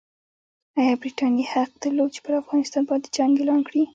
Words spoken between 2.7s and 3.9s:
باندې جنګ اعلان کړي؟